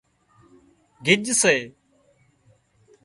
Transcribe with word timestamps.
گج 1.05 1.25
سي 1.41 1.55